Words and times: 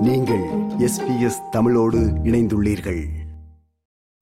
நீங்கள் 0.00 0.48
எஸ்பிஎஸ் 0.78 1.48
தமிழோடு 1.50 1.98
இணைந்துள்ளீர்கள். 1.98 3.06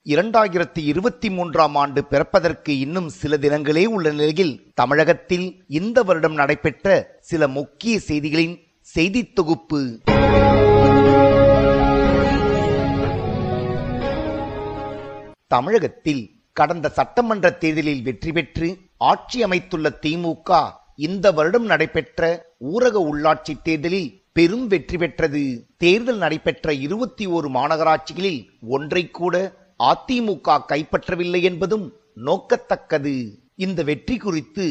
இரண்டாயிரத்தி 0.05 0.79
இருபத்தி 0.79 1.31
மூன்றாம் 1.31 1.75
ஆண்டு 1.75 2.05
பிறப்பதற்கு 2.05 2.79
இன்னும் 2.79 3.09
சில 3.09 3.37
தினங்களே 3.37 3.85
உள்ள 3.85 4.11
நிலையில் 4.11 4.73
தமிழகத்தில் 4.75 5.65
இந்த 5.69 6.03
வருடம் 6.03 6.35
நடைபெற்ற 6.35 7.17
சில 7.21 7.49
முக்கிய 7.49 7.99
செய்திகளின் 8.07 8.59
செய்தித் 8.81 9.35
தொகுப்பு. 9.35 9.99
தமிழகத்தில் 15.47 16.31
கடந்த 16.53 16.89
சட்டமன்ற 16.89 17.51
தேர்தலில் 17.51 18.03
வெற்றி 18.03 18.33
பெற்று 18.33 18.79
ஆட்சி 18.97 19.43
அமைத்துள்ள 19.43 19.99
திமுக 20.03 20.71
இந்த 20.97 21.33
வருடம் 21.33 21.65
நடைபெற்ற 21.65 22.47
ஊரக 22.61 23.07
உள்ளாட்சி 23.13 23.63
தேர்தலில் 23.63 24.27
பெரும் 24.39 24.67
வெற்றி 24.73 24.97
பெற்றது. 25.03 25.43
தேர்தல் 25.83 26.21
நடைபெற்ற 26.23 26.73
இருபத்தி 26.87 27.25
ஓரு 27.37 27.49
மாநகராட்சிகளில் 27.57 28.41
ஒன்றை 28.75 29.03
கூட 29.19 29.35
அதிமுக 29.91 30.57
கைப்பற்றவில்லை 30.71 31.41
என்பதும் 31.51 31.87
நோக்கத்தக்கது. 32.29 33.15
இந்த 33.65 33.81
வெற்றி 33.91 34.17
குறித்து 34.25 34.65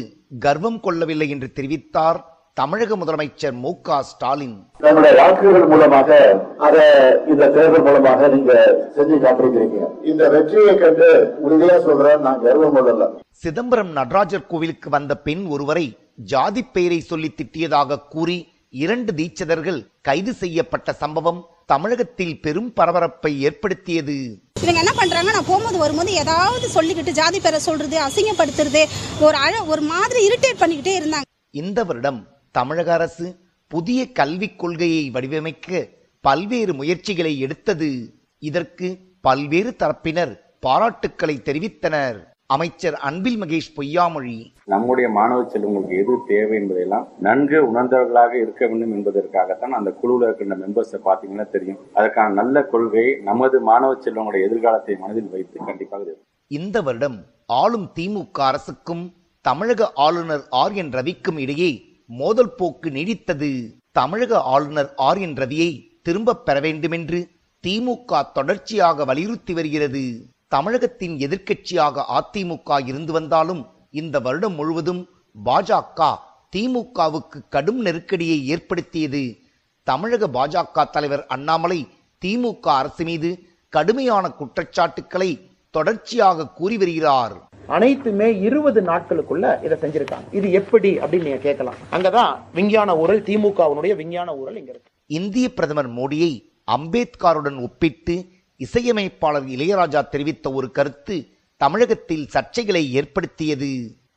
கர்வம் 0.44 0.80
கொள்ளவில்லை 0.86 1.28
என்று 1.34 1.48
தெரிவித்தார் 1.58 2.18
தமிழக 2.60 2.96
முதலமைச்சர் 3.00 3.56
மு 3.64 3.70
க 3.86 3.98
ஸ்டாலின். 4.10 4.56
தன்னுடைய 4.84 5.12
வாக்குகள் 5.20 5.66
மூலமாக 5.72 6.18
அதை 6.66 6.84
இந்த 7.32 7.44
தேர்தல் 7.56 7.86
மூலமாக 7.88 8.28
நீங்க 8.34 8.52
செஞ்சு 8.96 9.18
காட்டிருக்கிறீங்க 9.24 9.80
இந்த 10.10 10.24
வெற்றியை 10.34 10.74
கண்டு 10.82 11.08
உறுதியா 11.46 11.78
சொல்றேன் 11.88 12.24
நான் 12.26 12.44
கர்வம் 12.46 12.76
கொள்ளல. 12.76 13.08
சிதம்பரம் 13.42 13.92
நடராஜர் 13.98 14.48
கோவிலுக்கு 14.52 14.90
வந்த 14.96 15.16
பெண் 15.26 15.44
ஒருவரை 15.56 15.86
ஜாதி 16.32 16.64
பெயரை 16.76 17.00
சொல்லி 17.10 17.30
திட்டியதாக 17.40 18.00
கூறி 18.14 18.38
இரண்டு 18.70 19.12
தீட்சிதர்கள் 19.12 19.78
கைது 20.00 20.32
செய்யப்பட்ட 20.34 20.92
சம்பவம் 20.92 21.40
தமிழகத்தில் 21.66 22.40
பெரும் 22.40 22.72
பரபரப்பை 22.72 23.32
ஏற்படுத்தியது. 23.40 24.16
இவங்க 24.62 24.80
என்ன 24.80 24.92
பண்றாங்க 24.92 25.30
நான் 25.32 25.46
போகும்போது 25.46 25.78
வரும்போது 25.78 26.12
ஏதாவது 26.12 26.66
சொல்லிக்கிட்டு 26.76 27.12
ஜாதி 27.20 27.40
பேரை 27.40 27.60
சொல்றது 27.60 27.96
அசிங்கப்படுத்துறது 28.06 28.82
ஒரு 29.20 29.36
அழ 29.36 29.64
ஒரு 29.64 29.82
மாதிரி 29.92 30.20
இரிட்டேட் 30.28 30.62
பண்ணிக்கிட்டே 30.62 30.94
இருந்தாங்க. 31.00 31.28
இந்த 31.50 31.84
வருடம் 31.84 32.20
தமிழக 32.50 32.92
அரசு 32.92 33.26
புதிய 33.68 34.00
கல்விக் 34.12 34.58
கொள்கையை 34.58 35.10
வடிவமைக்க 35.10 35.88
பல்வேறு 36.20 36.74
முயற்சிகளை 36.74 37.38
எடுத்தது. 37.38 37.90
இதற்கு 38.38 38.88
பல்வேறு 39.20 39.70
தரப்பினர் 39.78 40.34
பாராட்டுக்களை 40.66 41.36
தெரிவித்தனர். 41.48 42.18
அமைச்சர் 42.54 42.94
அன்பில் 43.06 43.40
மகேஷ் 43.40 43.72
பொய்யாமொழி. 43.76 44.36
நம்முடைய 44.64 45.10
மாணவ 45.16 45.40
செல்வங்களுக்கு 45.52 45.96
எது 46.02 46.14
தேவை 46.26 46.54
என்பதையெல்லாம் 46.58 47.08
நன்கு 47.20 47.58
உணர்ந்தவர்களாக 47.70 48.32
இருக்க 48.42 48.66
வேண்டும் 48.66 48.94
என்பதற்காகத்தான் 48.96 49.74
அந்த 49.78 49.90
குழுவில் 49.90 50.24
இருக்கின்ற 50.28 50.56
மெம்பர்ஸை 50.56 50.98
பார்த்தீங்கன்னா 51.08 51.46
தெரியும். 51.48 51.78
அதற்கான 51.92 52.32
நல்ல 52.32 52.62
கொள்கை 52.62 53.04
நமது 53.24 53.60
மாணவ 53.60 53.98
செல்வங்களுடைய 54.04 54.46
எதிர்காலத்தை 54.48 54.96
மனதில் 54.96 55.28
வைத்து 55.30 55.64
கண்டிப்பாக 55.66 56.16
இந்த 56.46 56.82
வருடம் 56.82 57.18
ஆளும் 57.46 57.86
திமுக 57.98 58.40
அரசுக்கும் 58.50 59.04
தமிழக 59.40 59.90
ஆளுநர் 60.06 60.46
ஆர் 60.62 60.72
என் 60.72 60.90
ரவிக்கும் 60.90 61.38
இடையே 61.38 61.70
மோதல் 62.06 62.54
போக்கு 62.56 62.90
நீடித்தது. 62.90 63.52
தமிழக 63.90 64.40
ஆளுநர் 64.54 64.90
ஆர் 64.96 65.18
என் 65.18 65.38
ரவியை 65.42 65.70
திரும்பப் 66.02 66.42
பெற 66.46 66.60
வேண்டுமென்று 66.60 67.20
திமுக 67.64 68.22
தொடர்ச்சியாக 68.32 69.04
வலியுறுத்தி 69.04 69.54
வருகிறது. 69.54 70.04
தமிழகத்தின் 70.48 71.16
எதிர்க்கட்சியாக 71.16 72.02
அதிமுக 72.18 72.86
இருந்து 72.86 73.12
வந்தாலும் 73.12 73.66
இந்த 73.90 74.20
வருடம் 74.20 74.54
முழுவதும் 74.54 75.08
பாஜக 75.44 76.14
திமுகவுக்கு 76.56 77.38
கடும் 77.48 77.80
நெருக்கடியை 77.80 78.46
ஏற்படுத்தியது. 78.46 79.36
தமிழக 79.82 80.28
பாஜக 80.28 80.90
தலைவர் 80.90 81.26
அண்ணாமலை 81.26 81.88
திமுக 82.24 82.60
அரசு 82.60 83.04
மீது 83.04 83.38
கடுமையான 83.68 84.30
குற்றச்சாட்டுக்களை 84.30 85.50
தொடர்ச்சியாக 85.70 86.48
கூறி 86.48 86.78
வருகிறார். 86.78 87.32
அனைத்துமே 87.66 88.40
இருபது 88.40 88.80
நாட்களுக்குள்ள 88.80 89.64
இதை 89.64 89.78
செஞ்சிருக்காங்க. 89.80 90.34
இது 90.34 90.52
எப்படி 90.52 90.98
அப்படின்னு 90.98 91.22
நீங்க 91.22 91.36
கேட்கலாம். 91.36 91.74
அங்கதான் 91.92 92.38
விஞ்ஞான 92.54 92.96
ஊழல் 92.96 93.22
திமுகவினுடைய 93.22 93.96
விஞ்ஞான 93.96 94.36
ஊழல் 94.36 94.56
இங்க 94.56 94.70
இருக்கு. 94.70 94.90
இந்திய 95.06 95.54
பிரதமர் 95.54 95.90
மோடியை 95.90 96.32
அம்பேத்கருடன் 96.76 97.62
ஒப்பிட்டு 97.62 98.36
இசையமைப்பாளர் 98.60 99.44
இளையராஜா 99.44 100.08
தெரிவித்த 100.08 100.52
ஒரு 100.52 100.70
கருத்து 100.70 101.16
தமிழகத்தில் 101.56 102.28
சர்ச்சைகளை 102.34 102.82
ஏற்படுத்தியது. 102.90 103.70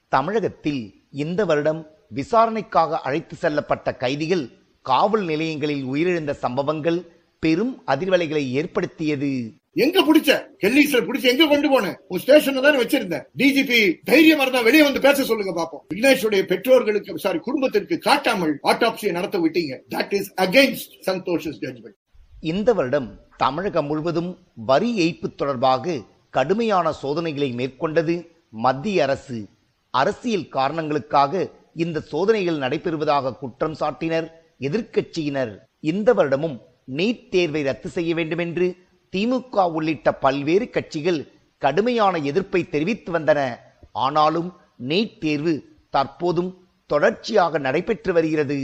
தமிழகத்தில் 0.07 0.81
இந்த 1.23 1.45
வருடம் 1.45 1.81
விசாரணைக்காக 2.09 2.99
அழைத்து 2.99 3.35
செல்லப்பட்ட 3.41 3.97
கைதிகள் 3.97 4.45
காவல் 4.85 5.25
நிலையங்களில் 5.25 5.85
உயிரிழந்த 5.85 6.31
சம்பவங்கள் 6.31 6.99
பெரும் 7.43 7.73
அதிர்வலைகளை 7.87 8.43
ஏற்படுத்தியது. 8.59 9.31
எங்க 9.73 9.97
பிடிச்ச? 10.01 10.31
கெல்லீஸ்ல 10.63 10.99
பிடிச்ச 11.07 11.25
எங்க 11.33 11.45
கொண்டு 11.47 11.67
போனேன் 11.69 11.95
உன் 12.07 12.21
ஸ்டேஷன்ல 12.25 12.61
தான் 12.61 12.81
வச்சிருந்தேன். 12.81 13.25
டிஜிபி 13.37 13.79
தைரியமா 14.03 14.41
இருந்தா 14.41 14.61
வெளியே 14.61 14.83
வந்து 14.83 14.99
பேச 14.99 15.23
சொல்லுங்க 15.23 15.53
பாப்போம். 15.61 15.83
விக்னேஷுடைய 15.93 16.41
பெற்றோர்களுக்கு 16.41 17.17
சாரி 17.17 17.39
குடும்பத்திற்கு 17.39 17.97
காட்டாமல் 17.97 18.59
ஆட்டாப்சியை 18.63 19.11
நடத்த 19.11 19.39
விட்டீங்க. 19.39 19.75
That 19.95 20.13
is 20.13 20.33
against 20.37 20.95
Santosh 21.05 21.49
judgment 21.63 21.99
இந்த 22.49 22.73
வருடம் 22.73 23.07
தமிழகம் 23.37 23.85
முழுவதும் 23.85 24.29
வரி 24.69 24.89
ஏய்ப்பு 25.03 25.27
தொடர்பாக 25.35 25.97
கடுமையான 26.29 26.91
சோதனைகளை 26.91 27.49
மேற்கொண்டது 27.53 28.15
மத்திய 28.49 29.03
அரசு. 29.03 29.47
அரசியல் 29.93 30.47
காரணங்களுக்காக 30.47 31.43
இந்த 31.75 31.99
சோதனைகள் 31.99 32.57
நடைபெறுவதாக 32.57 33.35
குற்றம் 33.37 33.75
சாட்டினர் 33.79 34.27
எதிர்க்கட்சியினர். 34.59 35.53
இந்த 35.79 36.13
வருடமும் 36.13 36.57
நீட் 36.97 37.29
தேர்வை 37.29 37.61
ரத்து 37.63 37.89
செய்ய 37.89 38.15
வேண்டும் 38.15 38.37
என்று 38.37 38.75
திமுக 39.13 39.69
உள்ளிட்ட 39.71 40.11
பல்வேறு 40.25 40.69
கட்சிகள் 40.69 41.21
கடுமையான 41.57 42.17
எதிர்ப்பை 42.31 42.69
தெரிவித்து 42.69 43.19
வந்தன. 43.19 43.39
ஆனாலும் 43.91 44.51
நீட் 44.89 45.17
தேர்வு 45.17 45.55
தற்போதும் 45.97 46.51
தொடர்ச்சியாக 46.85 47.57
நடைபெற்று 47.57 48.13
வருகிறது. 48.13 48.59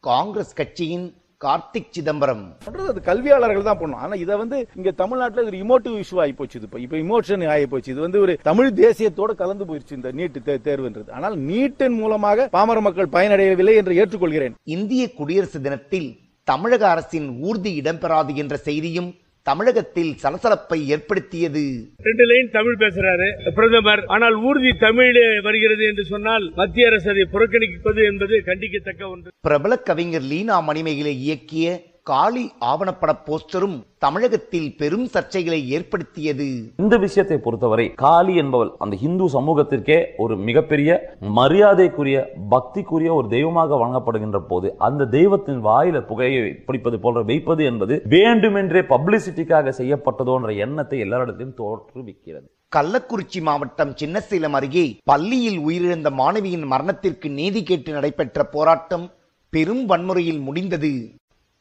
காங்கிரஸ் 0.00 0.54
கட்சியின் 0.54 1.08
கார்த்திக் 1.44 1.92
சிதம்பரம். 1.96 2.44
பண்றது 2.64 2.92
அது 2.92 3.00
கல்வியாளர்கள் 3.08 3.66
தான் 3.68 3.78
பண்ணும் 3.80 4.00
ஆனா 4.04 4.14
இதை 4.22 4.34
வந்து 4.40 4.56
இங்க 4.78 4.90
தமிழ்நாட்டுல 5.02 5.44
ஒரு 5.50 5.58
இமோட்டிவ் 5.64 5.96
இஷ்யூ 6.02 6.16
ஆகி 6.22 6.34
போச்சு 6.38 6.56
இப்போ. 6.60 6.78
இப்போ 6.84 6.96
இமோஷன் 7.04 7.44
ஆகி 7.54 7.66
போச்சு. 7.72 7.92
இது 7.94 8.02
வந்து 8.06 8.20
ஒரு 8.24 8.32
தமிழ் 8.48 8.70
தேசியத்தோட 8.80 9.34
கலந்து 9.42 9.66
போயிருச்சு 9.68 9.98
இந்த 9.98 10.10
நீட் 10.20 10.40
தேர்வுன்றது. 10.68 11.08
ஆனால் 11.18 11.36
நீட்டின் 11.50 11.96
மூலமாக 12.00 12.48
பாமர 12.56 12.80
மக்கள் 12.86 13.14
பயனடையவில்லை 13.16 13.76
என்று 13.82 13.98
ஏற்றுக்கொள்கிறேன். 14.00 14.56
இந்திய 14.76 15.04
குடியரசு 15.20 15.60
தினத்தில் 15.68 16.10
தமிழக 16.52 16.82
அரசின் 16.94 17.30
ஊர்தி 17.48 17.72
இடம்பெறாது 17.80 18.34
என்ற 18.42 18.54
செய்தியும் 18.68 19.10
தமிழகத்தில் 19.48 20.12
சலசலப்பை 20.22 20.78
ஏற்படுத்தியது. 20.94 21.62
ரெண்டு 22.06 22.24
லைன் 22.30 22.48
தமிழ் 22.56 22.80
பேசுறாரு 22.80 23.28
பிரதமர். 23.54 24.02
ஆனால் 24.14 24.36
ஊர்தி 24.48 24.72
தமிழ் 24.86 25.18
வருகிறது 25.42 25.84
என்று 25.90 26.04
சொன்னால் 26.04 26.46
மத்திய 26.60 26.86
அரசு 26.90 27.08
அதை 27.10 27.24
புறக்கணிப்பது 27.32 28.02
என்பது 28.10 28.36
கண்டிக்கத்தக்க 28.46 29.02
ஒன்று. 29.10 29.28
பிரபல 29.48 29.76
கவிஞர் 29.90 30.26
லீனா 30.32 30.56
மணிமேகலை 30.60 31.14
இயக்கிய 31.26 31.66
காளி 32.10 32.42
ஆவணப்பட 32.70 33.12
போஸ்டரும் 33.26 33.76
தமிழகத்தில் 34.04 34.68
பெரும் 34.80 35.06
சர்ச்சைகளை 35.14 35.58
ஏற்படுத்தியது. 35.76 36.46
இந்த 36.82 36.94
விஷயத்தை 37.04 37.36
பொறுத்தவரை 37.46 37.86
காளி 38.02 38.34
என்பவள் 38.42 38.70
அந்த 38.84 38.94
இந்து 39.08 39.26
சமூகத்திற்கே 39.36 39.98
ஒரு 40.24 40.34
மிகப்பெரிய 40.48 40.90
மரியாதைக்குரிய 41.38 42.18
பக்திக்குரிய 42.54 43.10
ஒரு 43.18 43.28
தெய்வமாக 43.34 43.78
வழங்கப்படுகின்ற 43.82 44.40
போது 44.52 44.70
அந்த 44.88 45.08
தெய்வத்தின் 45.16 45.60
வாயில 45.68 46.00
புகையை 46.10 46.44
பிடிப்பது 46.68 46.98
போன்ற 47.04 47.22
வைப்பது 47.30 47.64
என்பது 47.70 47.96
வேண்டுமென்றே 48.14 48.82
பப்ளிசிட்டிக்காக 48.94 49.74
செய்யப்பட்டதோன்ற 49.80 50.50
எண்ணத்தை 50.66 51.00
எல்லாரிடத்திலும் 51.06 51.58
தோற்றுவிக்கிறது. 51.60 52.48
கள்ளக்குறிச்சி 52.76 53.40
மாவட்டம் 53.48 53.92
சின்னசேலம் 54.00 54.56
அருகே 54.58 54.86
பள்ளியில் 55.10 55.60
உயிரிழந்த 55.68 56.08
மாணவியின் 56.22 56.66
மரணத்திற்கு 56.72 57.28
நீதி 57.38 57.60
கேட்டு 57.68 57.90
நடைபெற்ற 57.92 58.44
போராட்டம் 58.56 59.06
பெரும் 59.52 59.84
வன்முறையில் 59.90 60.42
முடிந்தது. 60.48 60.92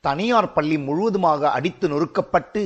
தனியார் 0.04 0.54
பள்ளி 0.56 0.78
முழுவதுமாக 0.88 1.52
அடித்து 1.58 1.86
நொறுக்கப்பட்டு 1.94 2.62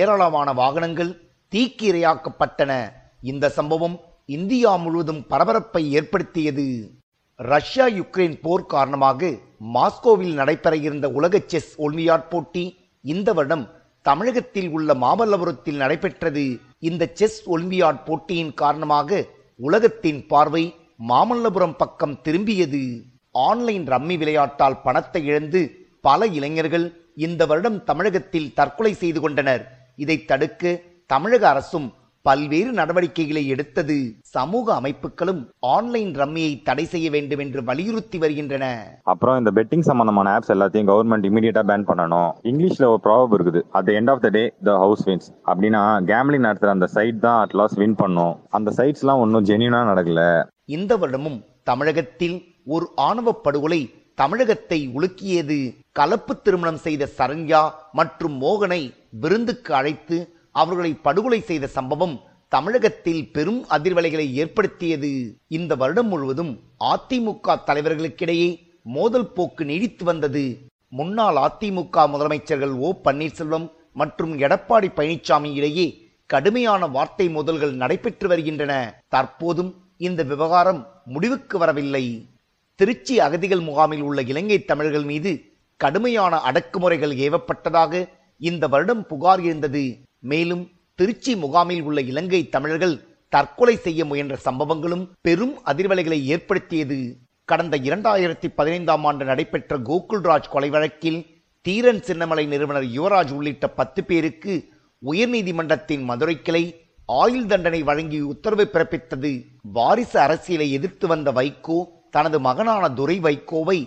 ஏராளமான 0.00 0.48
வாகனங்கள் 0.60 1.12
தீக்கு 1.52 1.86
இரையாக்கப்பட்டன 1.92 2.72
இந்த 3.30 3.48
சம்பவம் 3.58 3.96
இந்தியா 4.36 4.70
முழுவதும் 4.84 5.22
பரபரப்பை 5.32 5.82
ஏற்படுத்தியது. 5.98 6.66
ரஷ்யா 7.40 7.86
யுக்ரைன் 7.96 8.36
போர் 8.44 8.70
காரணமாக 8.74 9.30
மாஸ்கோவில் 9.74 10.34
நடைபெற 10.40 10.74
இருந்த 10.86 11.06
உலக 11.18 11.40
செஸ் 11.52 11.72
ஒலிம்பியாட் 11.84 12.28
போட்டி 12.32 12.64
இந்த 13.04 13.32
வருடம் 13.38 13.64
தமிழகத்தில் 14.06 14.70
உள்ள 14.76 14.90
மாமல்லபுரத்தில் 15.04 15.80
நடைபெற்றது. 15.82 16.44
இந்த 16.88 17.02
செஸ் 17.18 17.40
ஒலிம்பியாட் 17.54 18.00
போட்டியின் 18.08 18.52
காரணமாக 18.62 19.20
உலகத்தின் 19.60 20.20
பார்வை 20.26 20.64
மாமல்லபுரம் 21.08 21.76
பக்கம் 21.82 22.16
திரும்பியது. 22.26 22.84
ஆன்லைன் 23.48 23.84
ரம்மி 23.92 24.16
விளையாட்டால் 24.22 24.82
பணத்தை 24.86 25.22
இழந்து 25.30 25.62
பல 26.08 26.26
இளைஞர்கள் 26.38 26.86
இந்த 27.26 27.42
வருடம் 27.50 27.78
தமிழகத்தில் 27.90 28.50
தற்கொலை 28.58 28.94
செய்து 29.02 29.20
கொண்டனர். 29.26 29.62
இதை 30.04 30.16
தடுக்க 30.30 30.80
தமிழக 31.12 31.44
அரசும் 31.52 31.86
பல்வேறு 32.26 32.70
நடவடிக்கைகளை 32.78 33.42
எடுத்தது. 33.54 33.96
சமூக 34.36 34.66
அமைப்புகளும் 34.78 35.42
ஆன்லைன் 35.74 36.10
ரம்மியை 36.20 36.52
தடை 36.68 36.84
செய்ய 36.92 37.08
வேண்டும் 37.14 37.42
என்று 37.44 37.60
வலியுறுத்தி 37.68 38.18
வருகின்றன. 38.22 38.64
அப்புறம் 39.12 39.38
இந்த 39.40 39.50
பெட்டிங் 39.58 39.84
சம்பந்தமான 39.88 40.32
ஆப்ஸ் 40.36 40.52
எல்லாத்தையும் 40.54 40.88
கவர்மெண்ட் 40.90 41.28
இமீடியட்டா 41.28 41.62
பேன் 41.70 41.86
பண்ணணும். 41.90 42.30
இங்கிலீஷ்ல 42.50 42.88
ஒரு 42.92 43.00
ப்ராபப் 43.06 43.36
இருக்குது. 43.36 43.62
At 43.78 43.92
end 43.98 44.12
of 44.14 44.24
the 44.24 44.30
day 44.38 44.42
the 44.68 44.74
house 44.84 45.04
wins 45.08 45.28
அப்படின்னா 45.50 45.82
கேம்லிங் 46.12 46.46
நடத்துற 46.48 46.72
அந்த 46.76 46.88
சைட் 46.96 47.22
தான் 47.26 47.38
அட் 47.44 47.56
லாஸ்ட் 47.60 47.80
வின் 47.82 48.00
பண்ணும். 48.02 48.34
அந்த 48.58 48.72
சைட்ஸ் 48.80 49.04
எல்லாம் 49.04 49.22
ஒன்றும் 49.26 49.46
ஜென்யூனா 49.50 49.82
நடக்கல. 49.92 50.24
இந்த 50.78 50.92
வருடமும் 51.04 51.38
தமிழகத்தில் 51.70 52.36
ஒரு 52.76 52.88
ஆணவ 53.08 53.34
படுகொலை 53.46 53.80
தமிழகத்தை 54.18 54.78
உலுக்கியது 54.96 55.58
கலப்பு 55.98 56.34
திருமணம் 56.44 56.80
செய்த 56.84 57.08
சரண்யா 57.18 57.60
மற்றும் 57.98 58.36
மோகனை 58.42 58.80
விருந்துக்கு 59.22 59.72
அழைத்து 59.74 60.16
அவர்களை 60.52 60.92
படுகொலை 61.06 61.40
செய்த 61.40 61.66
சம்பவம் 61.66 62.14
தமிழகத்தில் 62.52 63.22
பெரும் 63.30 63.60
அதிர்வலைகளை 63.76 64.26
ஏற்படுத்தியது. 64.42 65.10
இந்த 65.56 65.72
வருடம் 65.74 66.08
முழுவதும் 66.08 66.52
அதிமுக 66.92 67.56
தலைவர்களுக்கிடையே 67.68 68.50
மோதல் 68.96 69.28
போக்கு 69.36 69.64
நீடித்து 69.64 70.04
வந்தது. 70.04 70.44
முன்னாள் 70.98 71.38
அதிமுக 71.46 72.06
முதலமைச்சர்கள் 72.12 72.74
ஓ 72.86 72.90
பன்னீர்செல்வம் 73.04 73.66
மற்றும் 73.92 74.32
எடப்பாடி 74.38 74.88
பழனிசாமி 74.98 75.50
இடையே 75.52 75.86
கடுமையான 76.30 76.86
வார்த்தை 76.96 77.26
மோதல்கள் 77.28 77.74
நடைபெற்று 77.82 78.28
வருகின்றன. 78.28 78.72
தற்போதும் 79.14 79.72
இந்த 80.06 80.22
விவகாரம் 80.22 80.80
முடிவுக்கு 81.04 81.58
வரவில்லை. 81.58 82.04
திருச்சி 82.78 83.20
அகதிகள் 83.20 83.60
முகாமில் 83.60 84.00
உள்ள 84.00 84.22
இலங்கை 84.22 84.64
தமிழர்கள் 84.64 85.02
மீது 85.02 85.30
கடுமையான 85.76 86.36
அடக்குமுறைகள் 86.36 87.14
ஏவப்பட்டதாக 87.26 88.08
இந்த 88.38 88.68
வருடம் 88.68 89.06
புகார் 89.06 89.40
இருந்தது 89.40 89.96
மேலும் 90.20 90.70
திருச்சி 90.94 91.36
முகாமில் 91.36 91.82
உள்ள 91.82 92.00
இலங்கை 92.00 92.48
தமிழர்கள் 92.48 93.00
தற்கொலை 93.28 93.76
செய்ய 93.76 94.04
முயன்ற 94.04 94.38
சம்பவங்களும் 94.44 95.08
பெரும் 95.20 95.58
அதிர்வலைகளை 95.66 96.22
ஏற்படுத்தியது. 96.22 97.16
கடந்த 97.44 97.78
இரண்டாயிரத்தி 97.78 98.48
பதினைந்தாம் 98.54 99.04
ஆண்டு 99.04 99.24
நடைபெற்ற 99.24 99.78
கோகுல்ராஜ் 99.78 100.48
கொலை 100.50 100.70
வழக்கில் 100.70 101.26
தீரன் 101.60 102.02
சின்னமலை 102.06 102.46
நிறுவனர் 102.46 102.84
யுவராஜ் 102.84 103.32
உள்ளிட்ட 103.32 103.68
பத்து 103.68 104.04
பேருக்கு 104.04 104.68
உயர்நீதிமன்றத்தின் 105.04 106.04
மதுரை 106.04 106.42
கிளை 106.42 106.64
ஆயுள் 107.06 107.46
தண்டனை 107.46 107.82
வழங்கி 107.82 108.20
உத்தரவு 108.20 108.68
பிறப்பித்தது. 108.72 109.44
வாரிசு 109.72 110.18
அரசியலை 110.20 110.72
எதிர்த்து 110.72 111.06
வந்த 111.06 111.32
வைகோ 111.32 111.78
தனது 112.16 112.40
மகனான 112.40 112.90
துரை 112.90 113.20
வைகோவை 113.20 113.78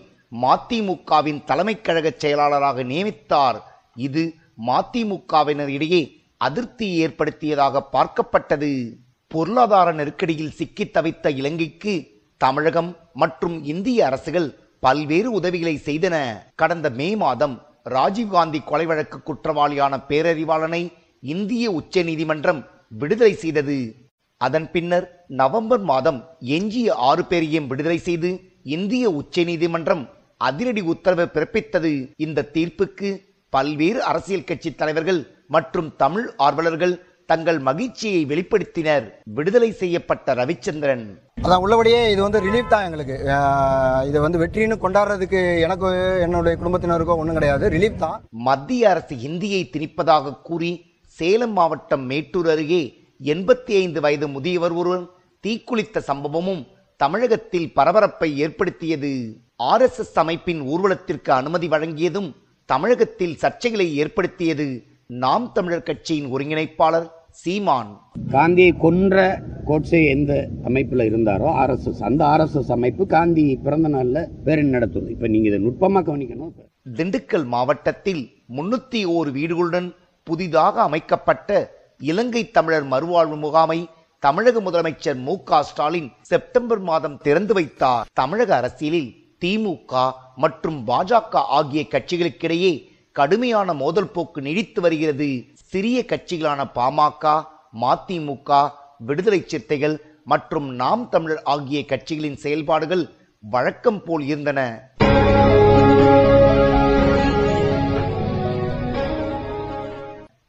மதிமுகவின் 0.42 1.44
தலைமை 1.44 1.82
கழக 1.82 2.14
செயலாளராக 2.16 2.84
நியமித்தார். 2.84 3.60
இது 3.96 4.34
மதிமுகவினரிடையே 4.68 6.02
அதிருப்தி 6.38 6.88
ஏற்படுத்தியதாக 6.96 7.82
பார்க்கப்பட்டது. 7.94 8.70
பொருளாதார 9.28 9.94
நெருக்கடியில் 9.94 10.52
சிக்கித் 10.52 10.94
தவித்த 10.98 11.36
இலங்கைக்கு 11.36 11.94
தமிழகம் 12.38 12.96
மற்றும் 13.14 13.64
இந்திய 13.64 14.06
அரசுகள் 14.06 14.60
பல்வேறு 14.80 15.32
உதவிகளை 15.32 15.82
செய்தன. 15.86 16.16
கடந்த 16.56 16.90
மே 16.90 17.16
மாதம் 17.16 17.56
ராஜீவ்காந்தி 17.90 18.64
கொலை 18.64 18.86
வழக்கு 18.86 19.20
குற்றவாளியான 19.20 20.04
பேரறிவாளனை 20.10 20.94
இந்திய 21.22 21.72
உச்ச 21.72 22.04
நீதிமன்றம் 22.04 22.66
விடுதலை 22.90 23.34
செய்தது. 23.34 24.09
அதன் 24.46 24.68
பின்னர் 24.74 25.06
நவம்பர் 25.40 25.84
மாதம் 25.90 26.20
எஞ்சிய 26.58 26.94
ஆறு 27.10 27.24
பேரையும் 27.32 27.68
விடுதலை 27.72 27.98
செய்து 28.06 28.30
இந்திய 28.76 29.06
உச்ச 29.20 29.44
நீதிமன்றம் 29.50 30.04
அதிரடி 30.48 30.82
உத்தரவு 30.94 31.26
பிறப்பித்தது. 31.36 31.92
இந்த 32.26 32.48
தீர்ப்புக்கு 32.56 33.10
பல்வேறு 33.56 34.00
அரசியல் 34.10 34.48
கட்சி 34.50 34.70
தலைவர்கள் 34.82 35.22
மற்றும் 35.56 35.90
தமிழ் 36.04 36.28
ஆர்வலர்கள் 36.46 36.94
தங்கள் 37.32 37.60
மகிழ்ச்சியை 37.68 38.22
வெளிப்படுத்தினர். 38.30 39.08
விடுதலை 39.38 39.70
செய்யப்பட்ட 39.82 40.34
ரவிச்சந்திரன். 40.40 41.04
அதான் 41.44 41.64
உள்ளபடியே 41.66 42.00
இது 42.14 42.22
வந்து 42.26 42.40
ரிலீஃப் 42.46 42.72
தான் 42.74 42.86
எங்களுக்கு. 42.88 43.18
இது 44.10 44.18
வந்து 44.26 44.42
வெற்றின்னு 44.44 44.78
கொண்டாடுறதுக்கு 44.86 45.42
எனக்கு 45.66 45.90
என்னுடைய 46.26 46.54
குடும்பத்தினருக்கோ 46.62 47.18
ஒன்றும் 47.24 47.40
கிடையாது. 47.40 47.66
ரிலீஃப் 47.76 48.02
தான். 48.06 48.18
மத்திய 48.48 48.90
அரசு 48.94 49.18
இந்தியை 49.30 49.62
திணிப்பதாக 49.76 50.36
கூறி 50.50 50.72
சேலம் 51.20 51.56
மாவட்டம் 51.60 52.08
மேட்டூர் 52.14 52.50
அருகே 52.56 52.84
எண்பத்தி 53.24 53.72
ஐந்து 53.72 54.02
வயது 54.02 54.28
முதியவர் 54.28 54.72
ஒருவர் 54.72 55.06
தீக்குளித்த 55.48 56.02
சம்பவமும் 56.08 56.68
தமிழகத்தில் 56.96 57.74
பரபரப்பை 57.74 58.38
ஏற்படுத்தியது. 58.38 59.38
ஆர்எஸ்எஸ் 59.64 60.16
அமைப்பின் 60.16 60.62
ஊர்வலத்திற்கு 60.62 61.30
அனுமதி 61.30 61.68
வழங்கியதும் 61.68 62.32
தமிழகத்தில் 62.66 63.38
சர்ச்சைகளை 63.42 63.94
ஏற்படுத்தியது 63.94 64.84
நாம் 65.08 65.52
தமிழர் 65.54 65.84
கட்சியின் 65.84 66.34
ஒருங்கிணைப்பாளர் 66.34 67.08
சீமான். 67.32 68.00
காந்தியை 68.32 68.78
கொன்ற 68.78 69.44
கோட்சே 69.66 70.06
எந்த 70.06 70.48
அமைப்புல 70.64 71.06
இருந்தாரோ 71.10 71.50
ஆர்எஸ்எஸ் 71.64 72.02
அந்த 72.02 72.26
ஆர்எஸ்எஸ் 72.26 72.72
அமைப்பு 72.72 73.06
காந்தி 73.06 73.60
பிறந்த 73.64 73.90
நாள்ல 73.90 74.28
பேரணி 74.46 74.70
நடத்துவது 74.70 75.12
இப்ப 75.12 75.28
நீங்க 75.28 75.48
இதை 75.48 75.60
நுட்பமா 75.60 76.00
கவனிக்கணும். 76.00 76.54
திண்டுக்கல் 76.94 77.46
மாவட்டத்தில் 77.46 78.30
முன்னூத்தி 78.56 79.02
ஓரு 79.18 79.32
வீடுகளுடன் 79.40 79.96
புதிதாக 80.24 80.82
அமைக்கப்பட்ட 80.82 81.78
இலங்கை 82.02 82.42
தமிழர் 82.56 82.86
மறுவாழ்வு 82.92 83.38
முகாமை 83.46 83.80
தமிழக 84.24 84.58
முதலமைச்சர் 84.60 85.18
மு 85.26 85.34
க 85.50 85.60
ஸ்டாலின் 85.64 86.08
செப்டம்பர் 86.30 86.82
மாதம் 86.90 87.18
திறந்து 87.26 87.54
வைத்தார். 87.58 88.08
தமிழக 88.14 88.52
அரசியலில் 88.56 89.10
திமுக 89.42 89.94
மற்றும் 90.44 90.78
பாஜக 90.90 91.44
ஆகிய 91.58 91.82
கட்சிகளுக்கிடையே 91.94 92.72
கடுமையான 93.16 93.74
மோதல் 93.74 94.12
போக்கு 94.16 94.42
நீடித்து 94.42 94.82
வருகிறது. 94.82 95.30
சிறிய 95.72 95.98
கட்சிகளான 96.12 96.64
பாமக 96.78 97.34
மதிமுக 97.84 98.52
விடுதலை 99.08 99.42
சிறுத்தைகள் 99.48 99.98
மற்றும் 100.26 100.70
நாம் 100.82 101.04
தமிழர் 101.10 101.44
ஆகிய 101.56 101.82
கட்சிகளின் 101.92 102.42
செயல்பாடுகள் 102.46 103.06
வழக்கம் 103.44 104.02
போல் 104.06 104.26
இருந்தன. 104.32 104.60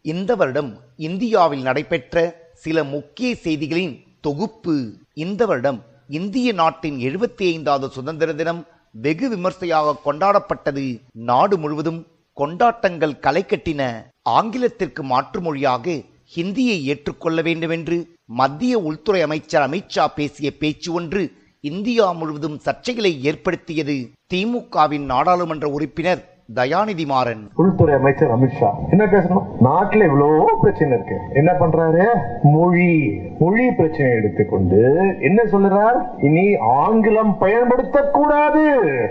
இந்த 0.05 0.35
வருடம் 0.35 0.71
இந்தியாவில் 0.97 1.63
நடைபெற்ற 1.63 2.17
சில 2.53 2.85
முக்கிய 2.85 3.37
செய்திகளின் 3.45 4.05
தொகுப்பு. 4.21 4.75
இந்த 5.15 5.47
வருடம் 5.47 5.81
இந்திய 6.09 6.53
நாட்டின் 6.53 6.99
எழுபத்தி 6.99 7.45
ஐந்தாவது 7.55 7.89
சுதந்திர 7.89 8.33
தினம் 8.33 8.67
வெகு 8.91 9.29
விமர்சையாக 9.29 9.99
கொண்டாடப்பட்டது. 10.05 11.01
நாடு 11.13 11.59
முழுவதும் 11.59 12.07
கொண்டாட்டங்கள் 12.33 13.19
களை 13.19 13.43
கட்டின 13.43 13.83
ஆங்கிலத்திற்கு 14.29 15.03
மாற்று 15.03 15.41
மொழியாக 15.41 16.03
ஹிந்தியை 16.37 16.83
ஏற்றுக்கொள்ள 16.93 17.43
வேண்டும் 17.43 17.71
என்று 17.71 17.97
மத்திய 18.27 18.79
உள்துறை 18.79 19.23
அமைச்சர் 19.23 19.65
அமித்ஷா 19.69 20.07
பேசிய 20.15 20.51
பேச்சு 20.59 20.93
ஒன்று 20.93 21.23
இந்தியா 21.61 22.13
முழுவதும் 22.13 22.61
சர்ச்சைகளை 22.65 23.13
ஏற்படுத்தியது. 23.21 23.97
திமுகவின் 24.35 25.07
நாடாளுமன்ற 25.13 25.69
உறுப்பினர் 25.69 26.30
தயாநிதி 26.55 27.07
மாறன் 27.07 27.51
உள்துறை 27.55 27.95
அமைச்சர் 27.95 28.39
அமித்ஷா 28.39 28.71
என்ன 28.91 29.05
பேசணும்? 29.05 29.45
நாட்டுல 29.65 30.05
இவ்வளவு 30.05 30.59
பிரச்சனை 30.61 30.97
இருக்கு. 30.97 31.19
என்ன 31.33 31.53
பண்றாரு? 31.53 32.07
மொழி. 32.43 33.19
மொழி 33.39 33.71
பிரச்சனை 33.71 34.13
எடுத்துக்கொண்டு 34.13 34.81
என்ன 35.21 35.43
சொல்லுறார்? 35.43 36.25
இனி 36.25 36.57
ஆங்கிலம் 36.57 37.37
பயன்படுத்தக்கூடாது. 37.41 38.65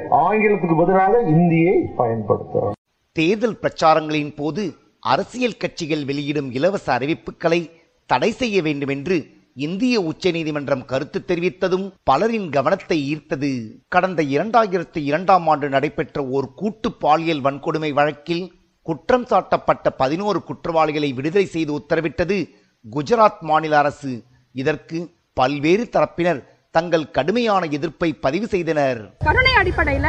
ஆங்கிலத்துக்கு 0.09 0.77
பதிலாக 0.77 1.21
இந்தியை 1.21 1.75
பயன்படுத்த 1.95 2.73
தேர்தல் 3.11 3.57
பிரச்சாரங்களின் 3.61 4.35
போது 4.35 4.73
அரசியல் 4.99 5.59
கட்சிகள் 5.59 6.05
வெளியிடும் 6.05 6.51
இலவச 6.51 6.97
அறிவிப்புகளை 6.97 7.69
தடை 8.05 8.31
செய்ய 8.31 8.61
வேண்டும் 8.61 8.89
என்று 8.89 9.25
இந்திய 9.65 9.95
உச்சநீதிமன்றம் 10.09 10.83
கருத்து 10.91 11.19
தெரிவித்ததும் 11.27 11.85
பலரின் 12.09 12.49
கவனத்தை 12.55 12.97
ஈர்த்தது. 13.13 13.49
கடந்த 13.93 14.19
இரண்டாயிரத்தி 14.35 14.99
இரண்டாம் 15.09 15.47
ஆண்டு 15.47 15.67
நடைபெற்ற 15.69 16.23
ஓர் 16.35 16.47
கூட்டு 16.61 16.89
பாலியல் 17.03 17.43
வன்கொடுமை 17.47 17.91
வழக்கில் 17.99 18.45
குற்றம் 18.85 19.25
சாட்டப்பட்ட 19.31 19.89
பதினோரு 19.97 20.39
குற்றவாளிகளை 20.43 21.09
விடுதலை 21.17 21.47
செய்து 21.55 21.71
உத்தரவிட்டது 21.79 22.37
குஜராத் 22.85 23.43
மாநில 23.49 23.77
அரசு. 23.77 24.13
இதற்கு 24.55 24.99
பல்வேறு 25.33 25.83
தரப்பினர் 25.95 26.41
தங்கள் 26.75 27.05
கடுமையான 27.15 27.63
எதிர்ப்பை 27.75 28.07
பதிவு 28.25 28.47
செய்தனர். 28.47 28.99
கருணை 29.27 29.53
அடிப்படையில 29.61 30.07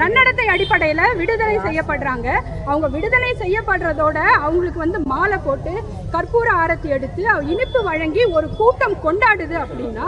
நன்னடத்தை 0.00 0.46
அடிப்படையில 0.52 1.00
விடுதலை 1.18 1.56
செய்யப்படுறாங்க. 1.66 2.28
அவங்க 2.68 2.86
விடுதலை 2.94 3.32
செய்யப்படுறதோட 3.42 4.18
அவங்களுக்கு 4.46 4.80
வந்து 4.84 5.00
மாலை 5.12 5.38
போட்டு 5.46 5.72
கற்பூர 6.14 6.46
ஆரத்தி 6.62 6.88
எடுத்து 6.96 7.22
இனிப்பு 7.52 7.82
வழங்கி 7.88 8.24
ஒரு 8.36 8.48
கூட்டம் 8.60 8.96
கொண்டாடுது 9.04 9.56
அப்படின்னா 9.64 10.06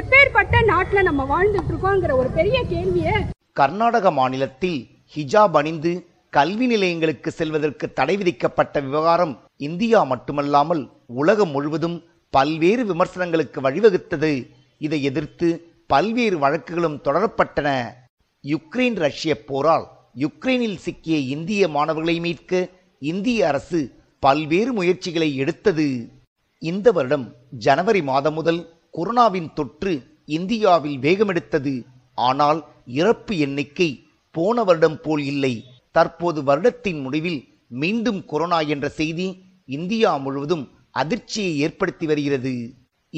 எப்பேற்பட்ட 0.00 0.62
நாட்டுல 0.72 1.04
நம்ம 1.10 1.28
வாழ்ந்துட்டு 1.34 1.72
இருக்கோங்கிற 1.74 2.16
ஒரு 2.22 2.30
பெரிய 2.38 2.64
கேள்வியை 2.72 3.14
கர்நாடக 3.60 4.10
மாநிலத்தில் 4.20 4.80
ஹிஜாப் 5.14 5.56
அணிந்து 5.62 5.94
கல்வி 6.30 6.66
நிலையங்களுக்கு 6.66 7.30
செல்வதற்கு 7.30 7.86
தடை 7.92 8.16
விதிக்கப்பட்ட 8.16 8.80
விவகாரம் 8.80 9.34
இந்தியா 9.68 10.02
மட்டுமல்லாமல் 10.02 10.82
உலகம் 11.20 11.50
முழுவதும் 11.50 12.02
பல்வேறு 12.34 12.82
விமர்சனங்களுக்கு 12.86 13.58
வழிவகுத்தது. 13.60 14.34
இதை 14.86 14.98
எதிர்த்து 15.10 15.48
பல்வேறு 15.92 16.36
வழக்குகளும் 16.44 16.98
தொடரப்பட்டன. 17.06 17.68
யுக்ரைன் 18.44 18.96
ரஷ்ய 19.04 19.32
போரால் 19.50 19.86
யுக்ரைனில் 20.24 20.80
சிக்கிய 20.84 21.16
இந்திய 21.34 21.68
மாணவர்களை 21.76 22.16
மீட்க 22.24 22.52
இந்திய 23.12 23.40
அரசு 23.50 23.80
பல்வேறு 24.24 24.72
முயற்சிகளை 24.72 25.28
எடுத்தது. 25.42 25.86
இந்த 26.62 26.88
வருடம் 26.96 27.26
ஜனவரி 27.64 28.02
மாதம் 28.10 28.36
முதல் 28.38 28.60
கொரோனாவின் 28.96 29.48
தொற்று 29.58 29.92
இந்தியாவில் 30.36 30.98
வேகமெடுத்தது. 31.06 31.74
ஆனால் 32.28 32.60
இறப்பு 33.00 33.34
எண்ணிக்கை 33.44 33.88
போன 34.34 34.64
வருடம் 34.68 34.98
போல் 35.04 35.24
இல்லை. 35.32 35.54
தற்போது 35.96 36.40
வருடத்தின் 36.48 37.00
முடிவில் 37.04 37.40
மீண்டும் 37.82 38.20
கொரோனா 38.30 38.60
என்ற 38.74 38.86
செய்தி 39.00 39.26
இந்தியா 39.76 40.10
முழுவதும் 40.24 40.64
அதிர்ச்சியை 41.00 41.52
ஏற்படுத்தி 41.64 42.06
வருகிறது. 42.10 42.54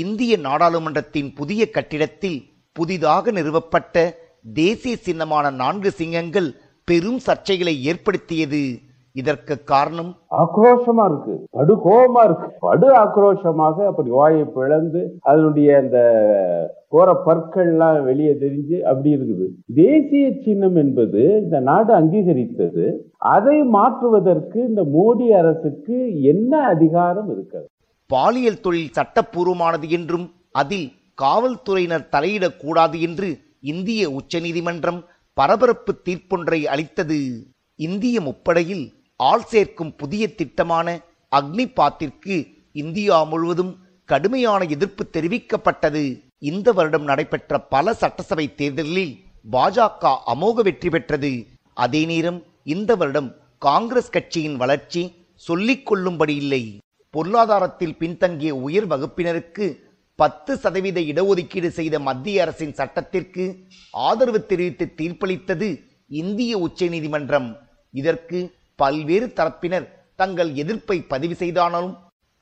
இந்திய 0.02 0.36
நாடாளுமன்றத்தின் 0.36 1.28
புதிய 1.34 1.70
கட்டிடத்தில் 1.70 2.42
புதிதாக 2.72 3.30
நிறுவப்பட்ட 3.30 4.12
தேசிய 4.54 4.96
சின்னமான 4.96 5.54
நான்கு 5.54 5.90
சிங்கங்கள் 5.90 6.48
பெரும் 6.84 7.18
சர்ச்சைகளை 7.26 7.80
ஏற்படுத்தியது. 7.80 8.62
இதற்கு 9.12 9.64
காரணம்? 9.64 10.16
ஆக்ரோஷமா 10.30 11.04
இருக்கு. 11.04 11.46
படு 11.50 11.74
கோபமா 11.76 12.24
இருக்கு. 12.24 12.48
படு 12.60 12.88
ஆக்ரோஷமாக 12.92 13.86
அப்படி 13.86 14.10
வாயை 14.10 14.44
பிளந்து 14.44 15.16
அதனுடைய 15.20 15.78
அந்த 15.78 15.98
கோர 16.88 17.16
பற்கள்லாம் 17.26 18.04
வெளியே 18.04 18.32
தெரிஞ்சு 18.32 18.80
அப்படி 18.80 19.14
இருக்குது. 19.14 19.48
தேசிய 19.74 20.32
சின்னம் 20.44 20.76
என்பது 20.76 21.40
இந்த 21.42 21.60
நாடு 21.60 21.94
அங்கீகரித்தது. 21.94 22.92
அதை 23.18 23.62
மாற்றுவதற்கு 23.62 24.64
இந்த 24.68 24.82
மோடி 24.82 25.26
அரசுக்கு 25.28 26.20
என்ன 26.22 26.58
அதிகாரம் 26.58 27.30
இருக்கிறது? 27.32 27.68
பாலியல் 28.06 28.60
தொழில் 28.60 28.94
சட்டப்பூர்வமானது 28.94 29.88
என்றும் 29.88 30.26
அதில் 30.52 30.88
காவல்துறையினர் 31.14 32.10
தலையிடக்கூடாது 32.12 33.00
என்று 33.00 33.28
இந்திய 33.60 34.10
உச்சநீதிமன்றம் 34.10 35.00
பரபரப்பு 35.32 35.92
தீர்ப்பொன்றை 36.04 36.60
அளித்தது. 36.64 37.18
இந்திய 37.78 38.20
முப்படையில் 38.20 38.84
ஆள் 39.16 39.44
சேர்க்கும் 39.44 39.92
புதிய 39.96 40.34
திட்டமான 40.34 40.88
அக்னிபாத்திற்கு 41.32 42.36
இந்தியா 42.72 43.22
முழுவதும் 43.22 43.72
கடுமையான 44.04 44.64
எதிர்ப்பு 44.64 45.04
தெரிவிக்கப்பட்டது. 45.12 46.04
இந்த 46.38 46.72
வருடம் 46.72 47.04
நடைபெற்ற 47.04 47.60
பல 47.75 47.94
சட்டசபை 47.94 48.54
தேர்தலில் 48.54 49.14
பாஜக 49.50 50.12
அமோக 50.26 50.62
வெற்றி 50.62 50.88
பெற்றது. 50.88 51.32
அதே 51.75 52.04
நேரம் 52.04 52.42
இந்த 52.64 52.94
வருடம் 52.94 53.30
காங்கிரஸ் 53.58 54.10
கட்சியின் 54.10 54.56
வளர்ச்சி 54.56 55.02
சொல்லிக் 55.34 55.86
கொள்ளும்படி 55.86 56.34
இல்லை. 56.36 56.62
பொருளாதாரத்தில் 57.16 57.99
பின்தங்கிய 58.00 58.52
உயர் 58.66 58.88
வகுப்பினருக்கு 58.92 59.66
பத்து 60.18 60.52
சதவீத 60.62 60.99
இடஒதுக்கீடு 61.12 61.68
செய்த 61.78 61.96
மத்திய 62.08 62.42
அரசின் 62.44 62.75
சட்டத்திற்கு 62.78 63.44
ஆதரவு 64.06 64.40
தெரிவித்து 64.50 64.87
தீர்ப்பளித்தது 65.00 65.68
இந்திய 66.23 66.52
உச்சநீதிமன்றம். 66.66 67.49
இதற்கு 67.94 68.38
பல்வேறு 68.82 69.26
தரப்பினர் 69.38 69.87
தங்கள் 70.20 70.50
எதிர்ப்பை 70.62 70.96
பதிவு 71.12 71.35
செய்தானாலும் 71.42 71.94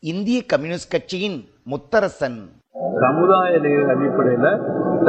இந்திய 0.03 0.39
கம்யூனிஸ்ட் 0.53 0.93
கட்சியின் 0.95 1.39
முத்தரசன். 1.73 2.39
சமுதாய 3.05 3.53
அடிப்படையில் 3.93 4.51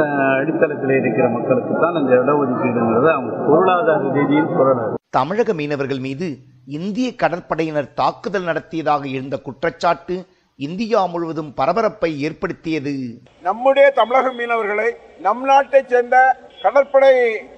அடித்தளத்தில் 0.02 0.98
இருக்கிற 0.98 1.28
மக்களுக்கு 1.28 1.74
தான் 1.78 1.94
அந்த 1.94 2.12
இடஒதுக்கீடுங்கிறது 2.14 3.08
அவங்க 3.12 3.36
பொருளாதார 3.46 4.10
ரீதியில் 4.10 4.96
தமிழக 5.10 5.52
மீனவர்கள் 5.52 5.98
மீது 5.98 6.28
இந்திய 6.66 7.12
கடற்படையினர் 7.16 7.94
தாக்குதல் 7.94 8.42
நடத்தியதாக 8.42 9.08
எழுந்த 9.08 9.36
குற்றச்சாட்டு 9.38 10.26
இந்தியா 10.58 11.06
முழுவதும் 11.06 11.54
பரபரப்பை 11.54 12.20
ஏற்படுத்தியது. 12.20 13.22
நம்முடைய 13.42 13.90
தமிழக 13.90 14.32
மீனவர்களை 14.32 14.88
நம் 15.20 15.44
நாட்டைச் 15.44 15.88
சேர்ந்த 15.88 16.36
கடற்படை 16.62 17.12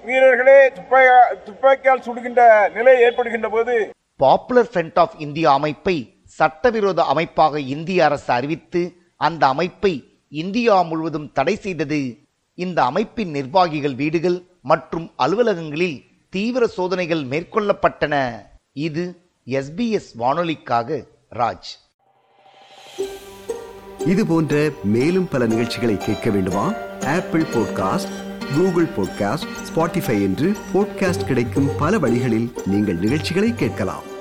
வீரர்களே 0.05 0.69
துப்பாக்கி 0.69 1.45
துப்பாக்கியால் 1.45 2.05
சுடுகின்ற 2.07 2.69
நிலை 2.75 3.01
ஏற்படுகின்ற 3.01 3.49
போது 3.49 3.75
பாப்புலர் 4.15 4.69
ஃப்ரண்ட் 4.73 4.99
ஆஃப் 4.99 5.15
இந்தியா 5.17 5.53
அமைப்பை 5.53 5.97
சட்டவிரோத 6.23 7.03
அமைப்பாக 7.03 7.59
இந்திய 7.59 8.05
அரசு 8.05 8.33
அறிவித்து 8.33 8.81
அந்த 9.17 9.47
அமைப்பை 9.47 9.93
இந்தியா 10.31 10.83
முழுவதும் 10.83 11.31
தடை 11.31 11.55
செய்தது. 11.55 12.28
இந்த 12.59 12.83
அமைப்பின் 12.83 13.29
நிர்வாகிகள் 13.29 13.95
வீடுகள் 13.95 14.43
மற்றும் 14.61 15.11
அலுவலகங்களில் 15.17 16.03
தீவிர 16.29 16.67
சோதனைகள் 16.67 17.23
மேற்கொள்ளப்பட்டன. 17.25 18.35
இது 18.73 19.15
எஸ்பிஎஸ் 19.45 20.09
வானொலிக்காக 20.17 21.05
ராஜ். 21.35 21.69
இது 24.05 24.25
போன்ற 24.25 24.69
மேலும் 24.83 25.27
பல 25.27 25.45
நிகழ்ச்சிகளை 25.45 25.97
கேட்க 25.97 26.29
வேண்டுமா? 26.29 26.73
Apple 27.05 27.41
podcast 27.41 28.13
Google 28.55 28.85
podcast 28.85 29.49
Spotify 29.75 30.21
என்று 30.21 30.55
பாட்காஸ்ட் 30.73 31.25
கிடைக்கும் 31.25 31.69
பல 31.77 31.99
வழிகளில் 31.99 32.51
நீங்கள் 32.65 32.95
நிகழ்ச்சிகளை 32.95 33.53
கேட்கலாம். 33.53 34.17